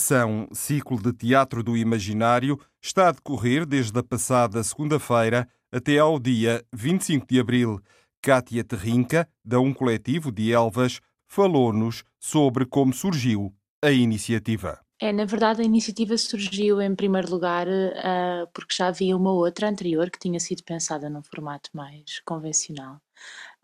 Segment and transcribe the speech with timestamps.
[0.00, 6.18] Transmissão Ciclo de Teatro do Imaginário está a decorrer desde a passada segunda-feira até ao
[6.18, 7.78] dia 25 de abril.
[8.22, 14.80] Kátia Terrinca, da Um Coletivo de Elvas, falou-nos sobre como surgiu a iniciativa.
[14.98, 19.68] É, na verdade, a iniciativa surgiu em primeiro lugar uh, porque já havia uma outra
[19.68, 22.96] anterior que tinha sido pensada num formato mais convencional.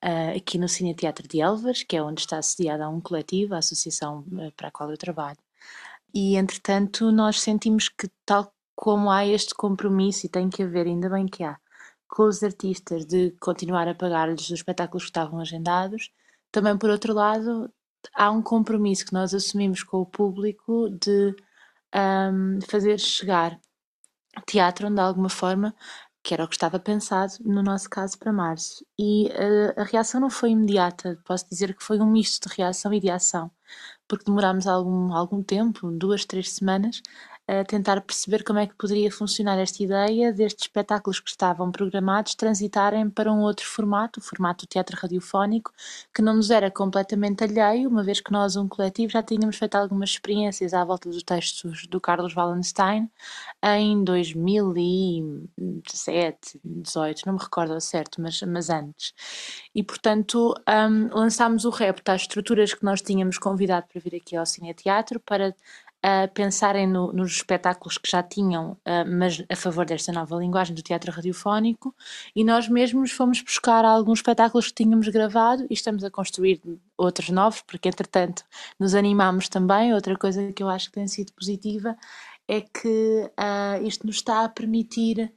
[0.05, 3.59] Uh, aqui no Cine Teatro de Elvas, que é onde está sediada um coletivo, a
[3.59, 5.46] associação uh, para a qual eu trabalho.
[6.15, 11.09] E, entretanto, nós sentimos que, tal como há este compromisso, e tem que haver, ainda
[11.09, 11.59] bem que há,
[12.09, 16.11] com os artistas de continuar a pagar-lhes os espetáculos que estavam agendados,
[16.53, 17.71] também, por outro lado,
[18.15, 21.35] há um compromisso que nós assumimos com o público de
[21.95, 23.61] um, fazer chegar
[24.47, 25.75] teatro de alguma forma,
[26.23, 28.85] que era o que estava pensado, no nosso caso, para março.
[28.99, 32.93] E uh, a reação não foi imediata, posso dizer que foi um misto de reação
[32.93, 33.51] e de ação,
[34.09, 37.03] porque demorámos algum, algum tempo, duas, três semanas,
[37.49, 42.35] a tentar perceber como é que poderia funcionar esta ideia destes espetáculos que estavam programados
[42.35, 45.73] transitarem para um outro formato, o formato do teatro radiofónico,
[46.13, 49.77] que não nos era completamente alheio, uma vez que nós, um coletivo, já tínhamos feito
[49.77, 53.09] algumas experiências à volta dos textos do Carlos Wallenstein
[53.63, 59.15] em 2017, 18, não me recordo ao certo, mas, mas antes.
[59.75, 64.35] E, portanto, um, lançámos o repto às estruturas que nós tínhamos convidado para vir aqui
[64.37, 65.55] ao Cine Teatro para
[66.03, 70.75] a pensarem no, nos espetáculos que já tinham, uh, mas a favor desta nova linguagem
[70.75, 71.95] do teatro radiofónico,
[72.35, 76.61] e nós mesmos fomos buscar alguns espetáculos que tínhamos gravado e estamos a construir
[76.97, 78.45] outros novos, porque entretanto
[78.79, 79.93] nos animamos também.
[79.95, 81.97] Outra coisa que eu acho que tem sido positiva
[82.49, 85.33] é que uh, isto nos está a permitir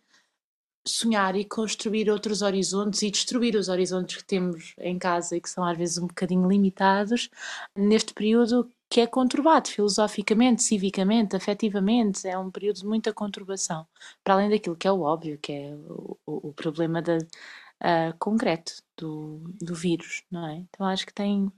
[0.88, 5.50] sonhar e construir outros horizontes e destruir os horizontes que temos em casa e que
[5.50, 7.30] são às vezes um bocadinho limitados
[7.76, 13.86] neste período que é conturbado filosoficamente, civicamente, afetivamente, é um período de muita conturbação,
[14.24, 18.74] para além daquilo que é o óbvio, que é o, o, problema da, uh, concreto
[18.98, 20.56] do, do vírus, não é?
[20.56, 21.52] Então acho que tem,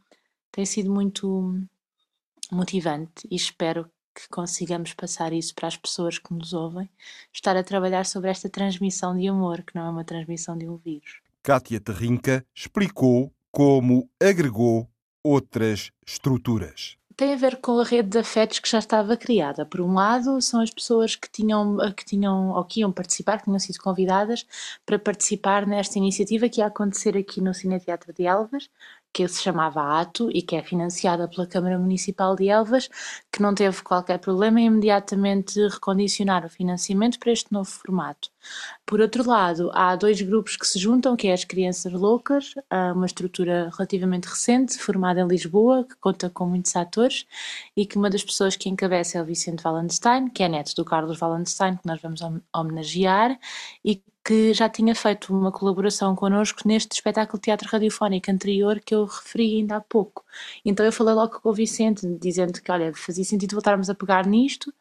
[0.52, 1.58] tem sido muito
[2.52, 6.90] motivante e espero que consigamos passar isso para as pessoas que nos ouvem,
[7.32, 10.76] estar a trabalhar sobre esta transmissão de amor, que não é uma transmissão de um
[10.76, 11.22] vírus.
[11.42, 14.90] Kátia Terrinca explicou como agregou
[15.24, 19.64] outras estruturas tem a ver com a rede de afetos que já estava criada.
[19.64, 23.44] Por um lado, são as pessoas que tinham, que tinham ou que iam participar, que
[23.44, 24.44] tinham sido convidadas
[24.84, 28.68] para participar nesta iniciativa que ia acontecer aqui no Cine Teatro de Elvas,
[29.14, 32.90] que se chamava ATO e que é financiada pela Câmara Municipal de Elvas,
[33.32, 38.30] que não teve qualquer problema em imediatamente recondicionar o financiamento para este novo formato.
[38.86, 42.54] Por outro lado, há dois grupos que se juntam, que é as Crianças Loucas,
[42.96, 47.26] uma estrutura relativamente recente, formada em Lisboa, que conta com muitos atores,
[47.76, 50.86] e que uma das pessoas que encabeça é o Vicente Wallenstein, que é neto do
[50.86, 52.22] Carlos Wallenstein, que nós vamos
[52.54, 53.38] homenagear,
[53.86, 58.94] e que já tinha feito uma colaboração connosco neste espetáculo de teatro radiofónico anterior que
[58.96, 60.24] eu referi ainda há pouco.
[60.66, 64.26] Então eu falei logo com o Vicente, dizendo que, olha, fazia sentido voltarmos a pegar
[64.28, 64.74] nisto,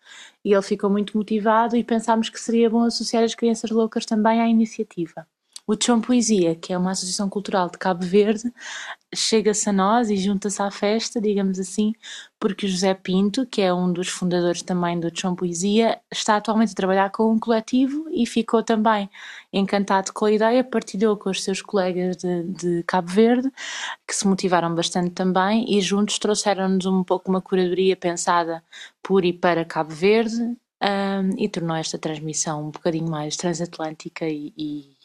[0.44, 4.40] e ele ficou muito motivado e pensámos que seria bom associar as crianças loucas também
[4.40, 5.26] à iniciativa.
[5.70, 8.53] O Chão Poesia, que é uma associação cultural de Cabo Verde,
[9.14, 11.92] chega-se a nós e junta-se à festa, digamos assim,
[12.41, 16.72] porque o José Pinto, que é um dos fundadores também do Chão Poesia, está atualmente
[16.72, 19.08] a trabalhar com um coletivo e ficou também
[19.53, 23.49] encantado com a ideia, partilhou com os seus colegas de, de Cabo Verde,
[24.08, 28.61] que se motivaram bastante também, e juntos trouxeram-nos um pouco uma curadoria pensada
[29.00, 30.43] por e para Cabo Verde,
[30.82, 35.00] um, e tornou esta transmissão um bocadinho mais transatlântica e, e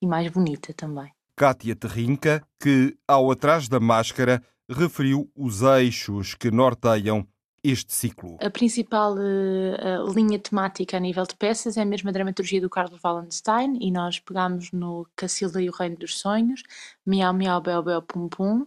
[0.00, 1.12] e mais bonita também.
[1.36, 7.26] Kátia Terrinca, que, ao atrás da máscara, referiu os eixos que norteiam
[7.62, 8.38] este ciclo.
[8.40, 13.00] A principal uh, linha temática a nível de peças é a mesma dramaturgia do Carlos
[13.02, 16.62] Wallenstein e nós pegamos no Cacilda e o Reino dos Sonhos,
[17.04, 18.66] Miau Miau Bel Bel Pum Pum,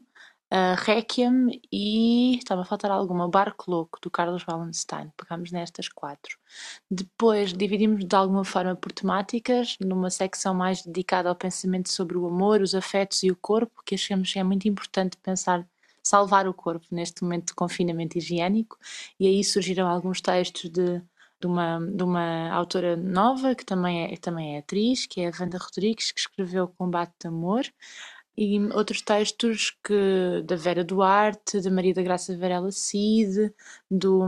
[0.53, 5.11] uh, Requiem e estava a faltar alguma, Barco Louco, do Carlos Wallenstein.
[5.17, 6.37] Pegámos nestas quatro.
[6.89, 12.27] Depois dividimos de alguma forma por temáticas, numa secção mais dedicada ao pensamento sobre o
[12.27, 15.67] amor, os afetos e o corpo, que achamos que é muito importante pensar
[16.03, 18.77] salvar o corpo neste momento de confinamento higiênico,
[19.17, 21.01] e aí surgiram alguns textos de,
[21.39, 25.31] de, uma, de uma autora nova, que também é, também é atriz, que é a
[25.39, 27.63] Wanda Rodrigues, que escreveu Combate de Amor,
[28.37, 33.53] e outros textos que da Vera Duarte, da Maria da Graça Varela Cid,
[33.89, 34.23] do,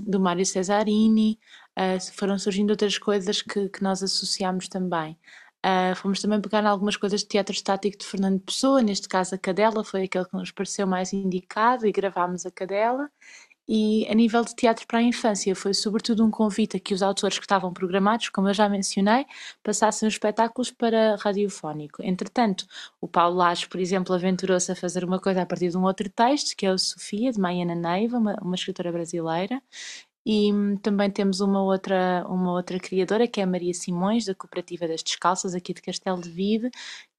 [0.00, 1.38] do Mário Cesarini,
[1.78, 5.18] uh, foram surgindo outras coisas que, que nós associámos também.
[5.64, 9.38] Uh, fomos também pegar algumas coisas de teatro estático de Fernando Pessoa, neste caso a
[9.38, 13.10] Cadela foi aquele que nos pareceu mais indicado e gravámos a Cadela.
[13.72, 17.04] E a nível de teatro para a infância, foi sobretudo um convite a que os
[17.04, 19.24] autores que estavam programados, como eu já mencionei,
[19.62, 22.02] passassem os espetáculos para radiofónico.
[22.02, 22.66] Entretanto,
[23.00, 26.10] o Paulo Lage, por exemplo, aventurou-se a fazer uma coisa a partir de um outro
[26.10, 29.62] texto, que é o Sofia, de Maiana Neiva, uma, uma escritora brasileira,
[30.26, 34.34] e hum, também temos uma outra, uma outra criadora, que é a Maria Simões, da
[34.34, 36.70] Cooperativa das Descalças, aqui de Castelo de Vide,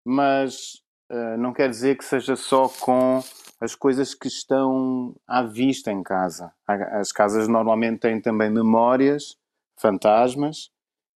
[0.06, 0.75] mas
[1.12, 3.24] uh, não quer dizer que seja só com
[3.60, 6.54] as coisas que estão à vista em casa.
[6.68, 9.36] As casas normalmente têm também memórias,
[9.80, 10.69] fantasmas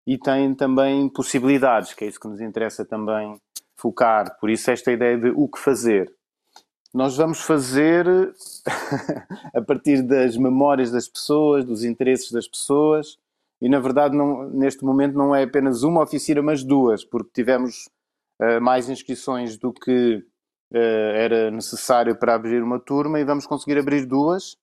[0.09, 3.39] e têm também possibilidades, que é isso que nos interessa também
[3.77, 4.39] focar.
[4.39, 6.11] Por isso, esta ideia de o que fazer.
[6.91, 8.07] Nós vamos fazer
[9.53, 13.19] a partir das memórias das pessoas, dos interesses das pessoas,
[13.61, 17.87] e na verdade, não, neste momento, não é apenas uma oficina, mas duas, porque tivemos
[18.41, 20.25] uh, mais inscrições do que
[20.73, 24.57] uh, era necessário para abrir uma turma, e vamos conseguir abrir duas,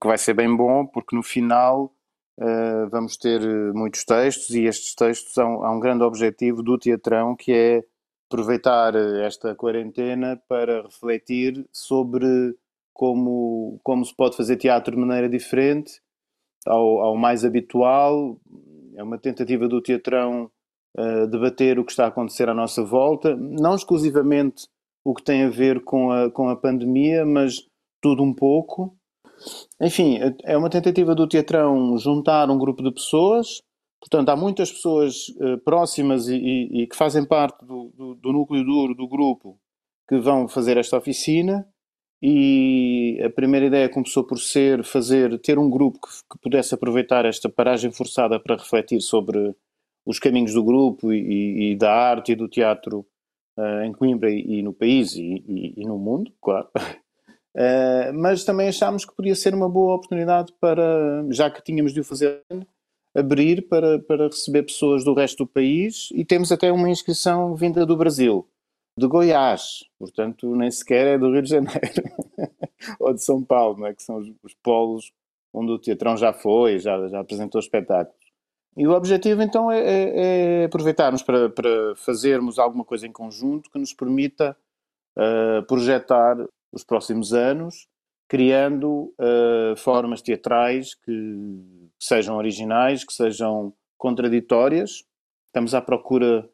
[0.00, 1.94] que vai ser bem bom, porque no final
[2.40, 3.40] uh, vamos ter
[3.74, 7.82] muitos textos, e estes textos há um grande objetivo do teatrão, que é
[8.30, 12.54] aproveitar esta quarentena para refletir sobre
[12.92, 16.00] como, como se pode fazer teatro de maneira diferente
[16.66, 18.38] ao, ao mais habitual.
[18.94, 20.50] É uma tentativa do teatrão
[20.96, 24.68] uh, debater o que está a acontecer à nossa volta, não exclusivamente
[25.04, 27.66] o que tem a ver com a, com a pandemia, mas
[28.00, 28.96] tudo um pouco.
[29.80, 33.60] Enfim, é uma tentativa do teatrão juntar um grupo de pessoas
[34.00, 38.32] Portanto, há muitas pessoas uh, próximas e, e, e, que fazem parte do, do, do,
[38.32, 39.60] núcleo duro do grupo
[40.08, 41.68] que vão fazer esta oficina.
[42.22, 47.24] E a primeira ideia começou por ser fazer ter um grupo que, que pudesse aproveitar
[47.26, 49.54] esta paragem forçada para refletir sobre
[50.04, 53.06] os caminhos do grupo e, e da arte e do teatro
[53.58, 56.68] uh, em Coimbra e, no país e, no mundo, claro.
[57.54, 62.00] Uh, mas também achámos que podia ser uma boa oportunidade para, já que tínhamos de
[62.00, 62.42] o fazer
[63.14, 67.84] abrir para, para receber pessoas do resto do país e temos até uma inscrição vinda
[67.84, 68.48] do Brasil,
[68.96, 72.04] de Goiás, portanto nem sequer é do Rio de Janeiro
[73.00, 73.94] ou de São Paulo, não é?
[73.94, 75.12] que são os, os polos
[75.52, 78.20] onde o teatrão já foi, já, já apresentou espetáculos.
[78.76, 83.68] E o objetivo então é, é, é aproveitarmos para, para fazermos alguma coisa em conjunto
[83.68, 84.56] que nos permita
[85.18, 86.36] uh, projetar
[86.72, 87.88] os próximos anos
[88.30, 91.60] criando uh, formas teatrais que
[91.98, 95.02] sejam originais, que sejam contraditórias.
[95.46, 96.48] Estamos à procura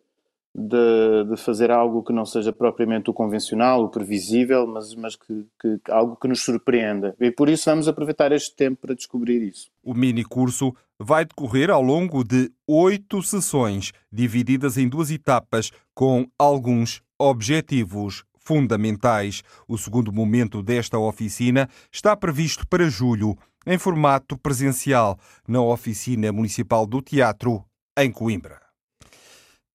[0.55, 5.45] de, de, fazer algo que não seja propriamente o convencional, o previsível, mas, mas que,
[5.61, 7.15] que, algo que nos surpreenda.
[7.21, 9.71] E por isso vamos aproveitar este tempo para descobrir isso.
[9.85, 16.27] O mini curso vai decorrer ao longo de oito sessões, divididas em duas etapas, com
[16.39, 19.43] alguns objetivos fundamentais.
[19.67, 23.37] O segundo momento desta oficina está previsto para julho,
[23.67, 27.65] em formato presencial, na Oficina Municipal do Teatro,
[27.99, 28.61] em Coimbra.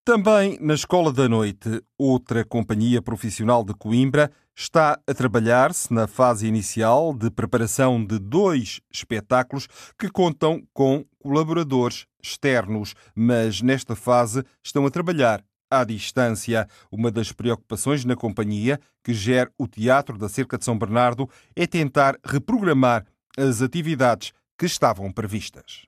[0.05, 6.47] Também na Escola da Noite, outra companhia profissional de Coimbra está a trabalhar-se na fase
[6.47, 9.67] inicial de preparação de dois espetáculos
[9.99, 16.67] que contam com colaboradores externos, mas nesta fase estão a trabalhar à distância.
[16.91, 21.65] Uma das preocupações na companhia, que gera o Teatro da Cerca de São Bernardo, é
[21.65, 23.05] tentar reprogramar
[23.37, 25.85] as atividades que estavam previstas.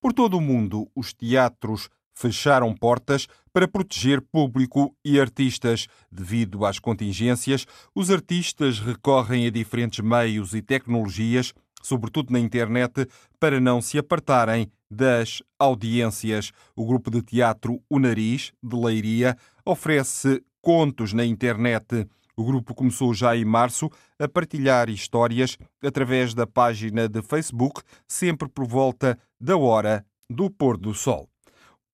[0.00, 5.86] Por todo o mundo, os teatros fecharam portas para proteger público e artistas.
[6.10, 13.06] Devido às contingências, os artistas recorrem a diferentes meios e tecnologias, sobretudo na internet,
[13.38, 16.52] para não se apartarem das audiências.
[16.76, 22.06] O grupo de teatro O Nariz, de Leiria, oferece contos na internet.
[22.36, 28.48] O grupo começou já em março a partilhar histórias através da página de Facebook, sempre
[28.48, 31.28] por volta da hora do pôr do sol.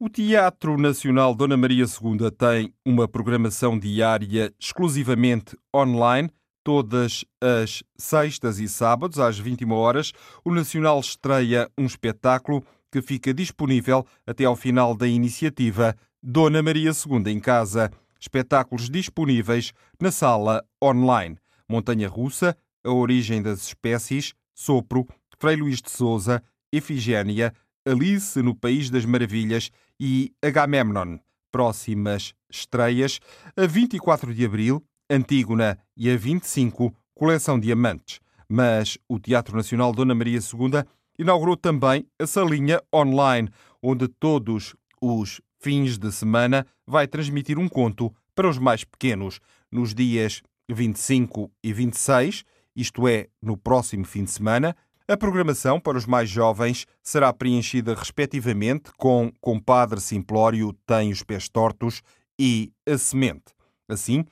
[0.00, 6.30] O Teatro Nacional Dona Maria II tem uma programação diária exclusivamente online,
[6.68, 10.12] todas as sextas e sábados, às 21 horas.
[10.44, 16.90] O Nacional estreia um espetáculo que fica disponível até ao final da iniciativa Dona Maria
[16.90, 17.90] II em Casa.
[18.20, 21.38] Espetáculos disponíveis na sala online.
[21.66, 25.06] Montanha Russa, A Origem das Espécies, Sopro,
[25.38, 27.54] Frei Luís de Souza, Efigênia,
[27.86, 31.16] Alice no País das Maravilhas e Agamemnon.
[31.50, 33.20] Próximas estreias,
[33.56, 38.20] a 24 de abril, Antígona e a 25, Coleção Diamantes.
[38.48, 40.84] Mas o Teatro Nacional Dona Maria II
[41.18, 43.48] inaugurou também a salinha online,
[43.82, 49.40] onde todos os fins de semana vai transmitir um conto para os mais pequenos.
[49.70, 52.44] Nos dias 25 e 26,
[52.76, 54.76] isto é, no próximo fim de semana,
[55.08, 61.48] a programação para os mais jovens será preenchida respectivamente com Compadre Simplório tem os pés
[61.48, 62.02] tortos
[62.38, 63.54] e A Semente.
[63.88, 64.24] Assim,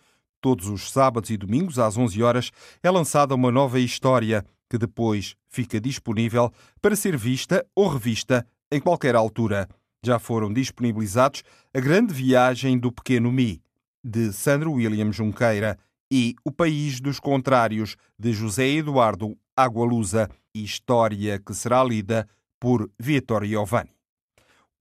[0.46, 5.34] todos os sábados e domingos às 11 horas é lançada uma nova história que depois
[5.48, 9.66] fica disponível para ser vista ou revista em qualquer altura.
[10.04, 11.42] Já foram disponibilizados
[11.74, 13.60] A Grande Viagem do Pequeno Mi,
[14.04, 15.76] de Sandro William Junqueira,
[16.12, 22.24] e O País dos Contrários, de José Eduardo Agualusa, história que será lida
[22.60, 23.90] por Vitor Giovanni.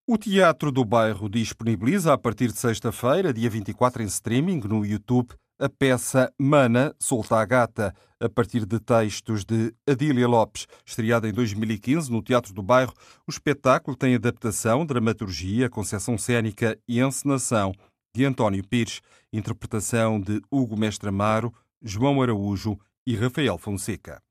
[0.06, 5.34] O Teatro do Bairro disponibiliza a partir de sexta-feira, dia 24, em streaming no YouTube,
[5.60, 10.68] a peça Mana Solta a Gata, a partir de textos de Adília Lopes.
[10.86, 12.94] Estreada em 2015 no Teatro do Bairro,
[13.28, 17.74] o espetáculo tem adaptação, dramaturgia, concepção cênica e encenação
[18.14, 24.22] de António Pires, interpretação de Hugo Mestre Amaro, João Araújo e Rafael Fonseca.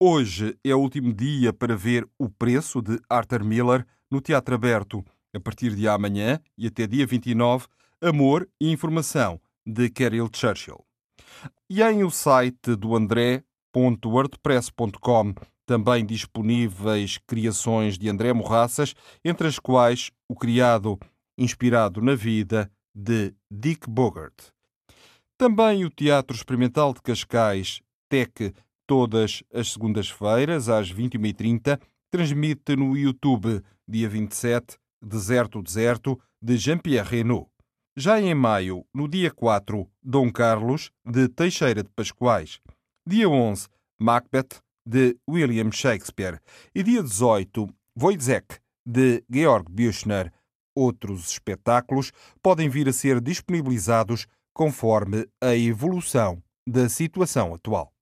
[0.00, 5.04] Hoje é o último dia para ver o preço de Arthur Miller no Teatro Aberto.
[5.34, 7.66] A partir de amanhã e até dia 29,
[8.00, 10.84] Amor e Informação, de Carol Churchill.
[11.68, 15.34] E em o site do andré.wordpress.com
[15.66, 18.94] também disponíveis criações de André Morraças,
[19.24, 20.98] entre as quais o criado
[21.38, 24.34] inspirado na vida de Dick Bogart.
[25.36, 28.54] Também o Teatro Experimental de Cascais, TEC,
[28.86, 31.80] todas as segundas-feiras, às 21h30,
[32.10, 37.48] transmite no YouTube, dia 27, Deserto Deserto, de Jean-Pierre Reynaud.
[37.96, 42.58] Já em maio, no dia 4, Dom Carlos, de Teixeira de Pascoais.
[43.06, 46.40] Dia 11, Macbeth, de William Shakespeare.
[46.74, 50.32] E dia 18, Wojciech, de Georg Büchner.
[50.74, 52.10] Outros espetáculos
[52.42, 57.92] podem vir a ser disponibilizados conforme a evolução da situação atual.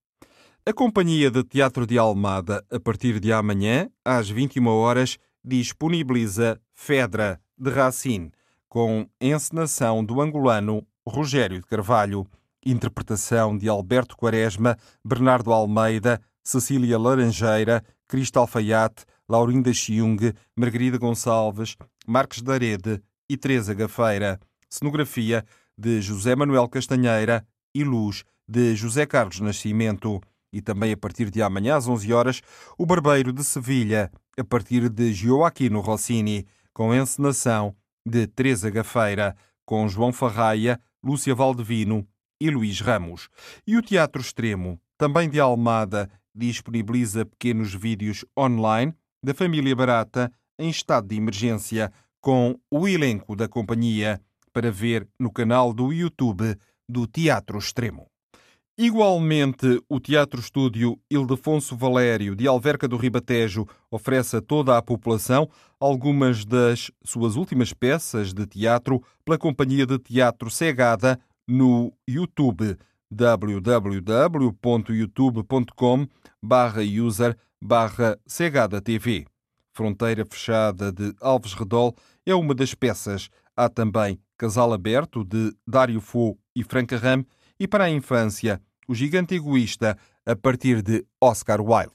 [0.65, 7.39] A Companhia de Teatro de Almada, a partir de amanhã, às 21 horas, disponibiliza Fedra,
[7.59, 8.33] de Racine,
[8.73, 12.27] com encenação do angolano Rogério de Carvalho,
[12.65, 21.77] interpretação de Alberto Quaresma, Bernardo Almeida, Cecília Laranjeira, Cristal Faiate, Laurinda Chiung, Margarida Gonçalves,
[22.07, 24.41] Marques da Rede e Teresa Gafeira.
[24.71, 25.45] Cenografia
[25.77, 30.19] de José Manuel Castanheira e luz de José Carlos Nascimento
[30.51, 32.41] e também a partir de amanhã às 11 horas,
[32.79, 39.89] O Barbeiro de Sevilha, a partir de Gioacchino Rossini, com encenação de Teresa Gafeira, com
[39.89, 42.07] João Farraia, Lúcia Valdevino
[42.41, 43.29] e Luís Ramos.
[43.67, 50.69] E o Teatro Extremo, também de Almada, disponibiliza pequenos vídeos online da família Barata em
[50.69, 54.21] estado de emergência, com o elenco da companhia,
[54.53, 56.57] para ver no canal do YouTube
[56.89, 58.12] do Teatro Extremo.
[58.77, 65.47] Igualmente, o Teatro Estúdio Ildefonso Valério de Alverca do Ribatejo oferece a toda a população
[65.79, 72.79] algumas das suas últimas peças de teatro pela Companhia de Teatro Cegada no YouTube
[73.11, 76.07] www.youtube.com
[77.07, 77.37] user
[78.27, 79.27] Cegada TV.
[79.75, 83.29] Fronteira Fechada de Alves Redol é uma das peças.
[83.55, 87.23] Há também Casal Aberto de Dário Fo e Franca Ram
[87.63, 91.95] e para a infância, O Gigante Egoísta, a partir de Oscar Wilde.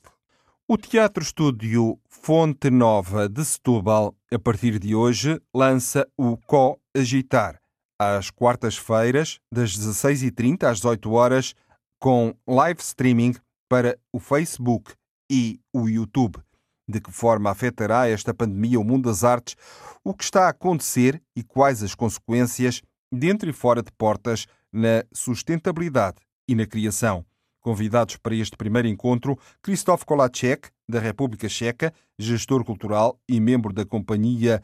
[0.66, 7.60] O Teatro Estúdio Fonte Nova de Setúbal, a partir de hoje, lança o Co-Agitar,
[8.00, 11.54] às quartas-feiras, das 16h30 às 18 horas,
[12.00, 13.36] com live streaming
[13.68, 14.94] para o Facebook
[15.30, 16.40] e o YouTube.
[16.88, 19.58] De que forma afetará esta pandemia o mundo das artes,
[20.02, 22.82] o que está a acontecer e quais as consequências,
[23.12, 24.48] dentro e fora de portas,
[24.78, 26.18] na sustentabilidade
[26.48, 27.26] e na criação.
[27.60, 33.86] Convidados para este primeiro encontro, Krzysztof Kolacek, da República Checa, gestor cultural e membro da
[33.86, 34.62] companhia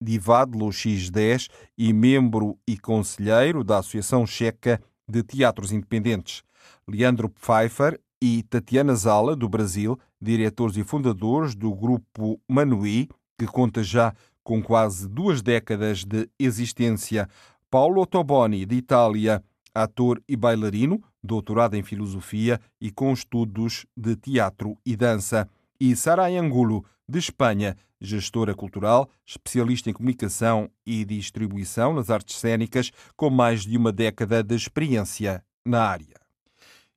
[0.00, 6.42] Divadlo X10 e membro e conselheiro da Associação Checa de Teatros Independentes.
[6.86, 13.82] Leandro Pfeiffer e Tatiana Zala, do Brasil, diretores e fundadores do grupo Manuí, que conta
[13.82, 17.28] já com quase duas décadas de existência.
[17.70, 19.42] Paulo Toboni, de Itália,
[19.74, 25.48] ator e bailarino, doutorado em filosofia e com estudos de teatro e dança.
[25.80, 32.90] E Sarai Angulo, de Espanha, gestora cultural, especialista em comunicação e distribuição nas artes cênicas,
[33.16, 36.20] com mais de uma década de experiência na área.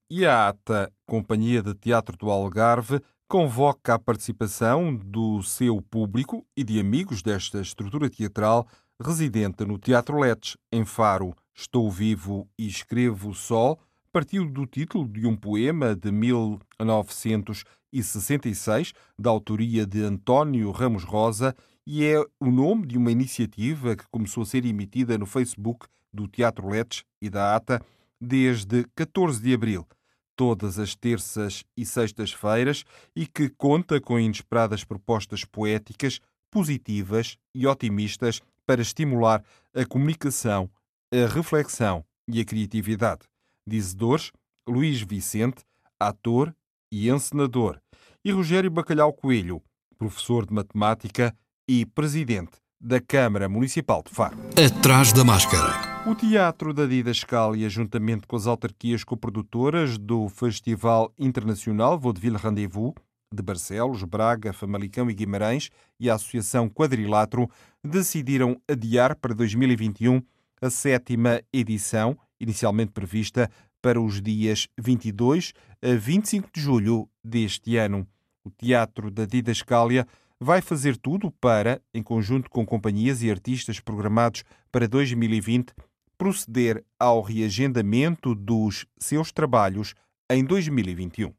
[0.09, 6.63] E a ATA, Companhia de Teatro do Algarve, convoca a participação do seu público e
[6.63, 8.65] de amigos desta estrutura teatral
[9.01, 11.35] residente no Teatro Letes, em Faro.
[11.59, 13.79] Estou vivo e escrevo sol,
[14.11, 22.05] partiu do título de um poema de 1966, da autoria de António Ramos Rosa, e
[22.05, 26.69] é o nome de uma iniciativa que começou a ser emitida no Facebook do Teatro
[26.69, 27.81] Letes e da ATA
[28.21, 29.87] desde 14 de abril
[30.35, 32.83] todas as terças e sextas-feiras
[33.15, 39.43] e que conta com inesperadas propostas poéticas, positivas e otimistas para estimular
[39.73, 40.69] a comunicação,
[41.13, 43.21] a reflexão e a criatividade.
[43.65, 44.31] Dizedores
[44.67, 45.63] Luís Vicente,
[45.99, 46.53] ator
[46.91, 47.79] e encenador,
[48.23, 49.61] e Rogério Bacalhau Coelho,
[49.97, 51.33] professor de matemática
[51.67, 54.37] e presidente da Câmara Municipal de Faro.
[54.57, 56.05] Atrás da máscara.
[56.05, 62.93] O Teatro da Didascália, juntamente com as autarquias coprodutoras do Festival Internacional Vaudeville Rendezvous,
[63.33, 67.49] de Barcelos, Braga, Famalicão e Guimarães e a Associação Quadrilátero
[67.83, 70.21] decidiram adiar para 2021
[70.61, 73.49] a sétima edição, inicialmente prevista
[73.81, 78.07] para os dias 22 a 25 de julho deste ano.
[78.43, 80.07] O Teatro da Didascália
[80.39, 85.73] vai fazer tudo para, em conjunto com companhias e artistas programados para 2020,
[86.17, 89.93] proceder ao reagendamento dos seus trabalhos
[90.29, 91.33] em 2021.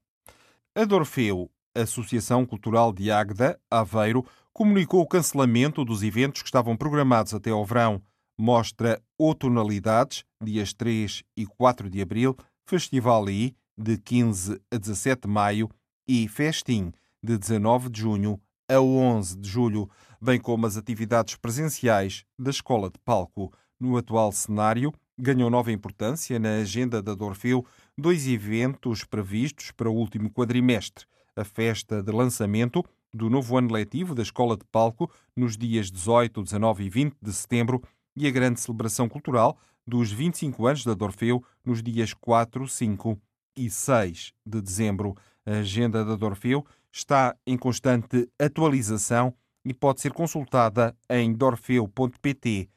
[0.75, 7.35] A Dorfeu, Associação Cultural de Águeda, Aveiro, comunicou o cancelamento dos eventos que estavam programados
[7.35, 8.03] até ao verão.
[8.41, 15.29] Mostra Outonalidades, dias 3 e 4 de abril, Festival I, de 15 a 17 de
[15.29, 15.69] maio,
[16.07, 19.91] e Festim, de 19 de junho a 11 de julho,
[20.23, 23.53] bem como as atividades presenciais da Escola de Palco.
[23.81, 29.95] No atual cenário, ganhou nova importância na agenda da Dorfeu dois eventos previstos para o
[29.95, 35.57] último quadrimestre: a festa de lançamento do novo ano letivo da Escola de Palco nos
[35.57, 37.83] dias 18, 19 e 20 de setembro
[38.17, 43.19] e a grande celebração cultural dos 25 anos da Dorfeu nos dias 4, 5
[43.57, 45.15] e 6 de dezembro.
[45.47, 52.69] A agenda da Dorfeu está em constante atualização e pode ser consultada em dorfeu.pt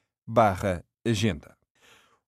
[1.06, 1.56] agenda.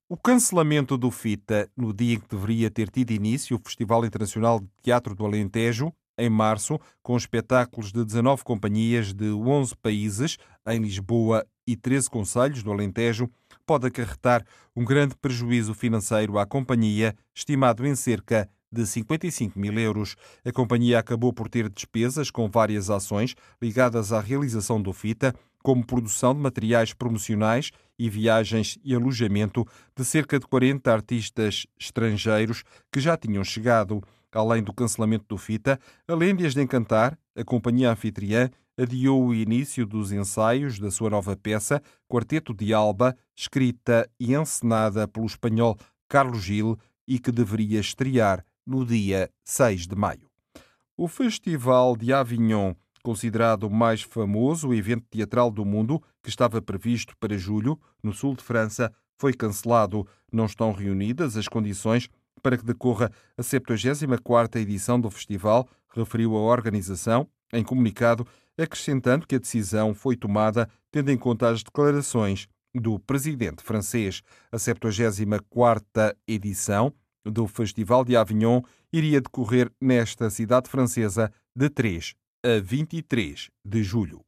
[0.10, 4.60] O cancelamento do FITA no dia em que deveria ter tido início o Festival Internacional
[4.60, 10.38] de Teatro do Alentejo, em março, com espetáculos de 19 companhias de 11 países,
[10.68, 13.30] em Lisboa e 13 conselhos do Alentejo,
[13.66, 14.46] pode acarretar
[14.76, 20.16] um grande prejuízo financeiro à companhia, estimado em cerca de 55 mil euros.
[20.44, 25.86] A companhia acabou por ter despesas com várias ações ligadas à realização do FITA, como
[25.86, 33.00] produção de materiais promocionais e viagens e alojamento de cerca de 40 artistas estrangeiros que
[33.00, 34.02] já tinham chegado.
[34.32, 39.34] Além do cancelamento do FITA, além de as de encantar, a companhia anfitriã adiou o
[39.34, 45.78] início dos ensaios da sua nova peça, Quarteto de Alba, escrita e encenada pelo espanhol
[46.08, 50.30] Carlos Gil e que deveria estrear no dia 6 de maio.
[50.96, 57.16] O Festival de Avignon, considerado o mais famoso evento teatral do mundo, que estava previsto
[57.20, 60.08] para julho, no sul de França, foi cancelado.
[60.32, 62.10] Não estão reunidas as condições
[62.42, 69.36] para que decorra a 74ª edição do festival, referiu a organização em comunicado, acrescentando que
[69.36, 74.22] a decisão foi tomada tendo em conta as declarações do presidente francês.
[74.52, 76.94] A 74ª edição
[77.26, 78.62] do Festival de Avignon
[78.92, 82.14] iria decorrer nesta cidade francesa de 3
[82.44, 84.22] a 23 de julho.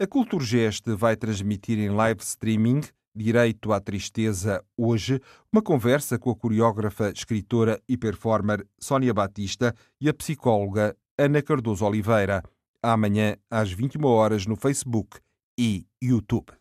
[0.00, 2.80] A Culturgest vai transmitir em live streaming
[3.14, 5.20] Direito à Tristeza hoje,
[5.52, 11.84] uma conversa com a coreógrafa, escritora e performer Sónia Batista e a psicóloga Ana Cardoso
[11.84, 12.42] Oliveira.
[12.82, 15.20] Amanhã às 21 horas no Facebook
[15.58, 16.52] e YouTube.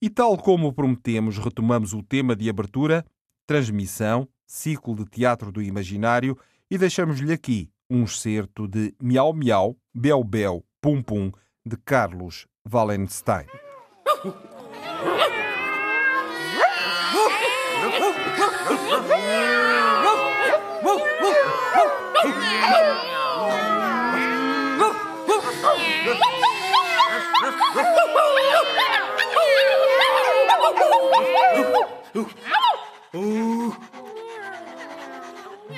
[0.00, 3.04] E tal como prometemos, retomamos o tema de abertura,
[3.46, 6.38] transmissão, ciclo de teatro do imaginário
[6.70, 11.32] e deixamos-lhe aqui um excerto de Miau Miau, Bel Bel, Pum Pum,
[11.64, 13.46] de Carlos Wallenstein.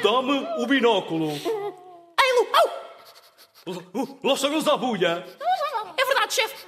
[0.03, 1.31] Dá-me o binóculo.
[1.31, 4.21] Ei, Lu!
[4.25, 5.25] Lá estão eles à bulha.
[5.97, 6.67] É verdade, chefe.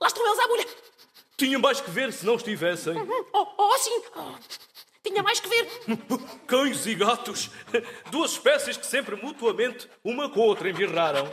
[0.00, 0.66] Lá estão eles à bulha.
[1.36, 2.94] Tinha mais que ver se não estivessem.
[3.32, 4.02] Oh, oh sim.
[5.02, 5.68] Tinha mais que ver.
[6.46, 7.50] Cães e gatos.
[8.10, 11.28] Duas espécies que sempre mutuamente uma com a outra embirraram.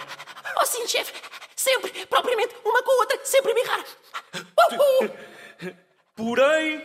[0.59, 1.13] Oh sim, chefe.
[1.55, 3.85] Sempre, propriamente, uma com a outra, sempre embirraram.
[4.33, 5.75] Uh, uh.
[6.15, 6.83] Porém,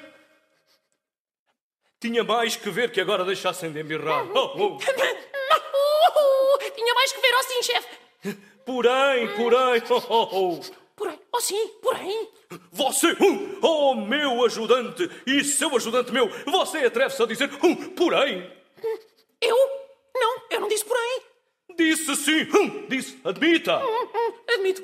[2.01, 4.27] tinha mais que ver que agora deixassem de embirrar.
[4.35, 4.79] Oh, oh.
[6.75, 7.89] Tinha mais que ver, oh sim, chefe.
[8.65, 10.61] Porém, porém, oh, oh, oh.
[10.97, 12.29] Porém, oh sim, porém.
[12.73, 18.51] Você, hum, oh meu ajudante e seu ajudante meu, você atreve-se a dizer hum, porém?
[19.41, 19.57] Eu?
[20.15, 21.23] Não, eu não disse porém.
[21.77, 23.81] Disse sim, hum, disse, admita.
[24.49, 24.83] Admito.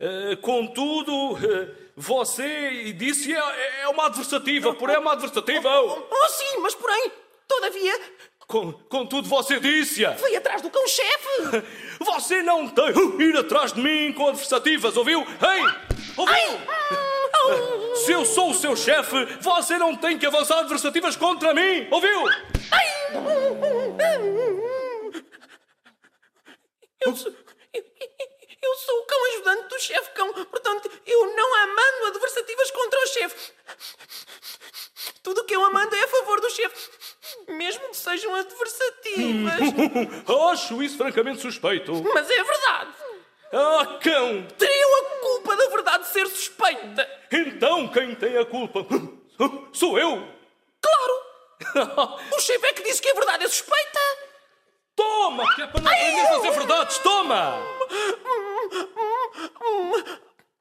[0.00, 5.68] Uh, contudo, uh, você disse é, é uma adversativa, porém é uma adversativa.
[5.68, 7.10] Oh, oh, sim, mas porém,
[7.48, 8.00] todavia.
[8.46, 10.14] Com, contudo, você disse-a.
[10.14, 11.66] Fui atrás do cão-chefe.
[12.00, 15.20] Você não tem uh, ir atrás de mim com adversativas, ouviu?
[15.20, 15.62] Ei!
[16.16, 16.34] Ouviu?
[16.34, 16.68] Ai.
[17.96, 22.26] Se eu sou o seu chefe, você não tem que avançar adversativas contra mim, ouviu?
[22.70, 22.86] Ai.
[27.00, 27.32] Eu sou,
[28.62, 33.06] eu, sou o cão ajudante do chefe cão, portanto, eu não amando adversativas contra o
[33.06, 33.52] chefe.
[35.22, 36.90] Tudo o que eu amando é a favor do chefe,
[37.48, 39.54] mesmo que sejam adversativas.
[40.52, 41.92] Acho isso francamente suspeito.
[42.14, 42.94] Mas é verdade.
[43.52, 44.46] Ah, cão!
[44.58, 47.08] Teriam a culpa da verdade ser suspeita.
[47.30, 48.86] Então quem tem a culpa?
[49.72, 50.28] Sou eu!
[50.80, 52.18] Claro!
[52.34, 54.00] O chefe é que disse que a verdade é suspeita.
[54.98, 57.54] Toma, que é para não aprender a fazer verdades, toma!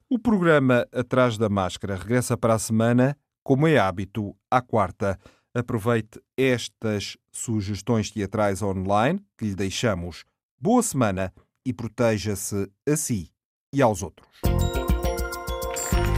[0.07, 5.19] O programa Atrás da Máscara regressa para a semana, como é hábito, à quarta.
[5.55, 10.23] Aproveite estas sugestões teatrais online que lhe deixamos.
[10.61, 11.33] Boa semana
[11.65, 13.31] e proteja-se a si
[13.73, 14.29] e aos outros.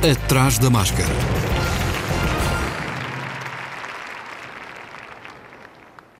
[0.03, 1.58] Atrás da Máscara.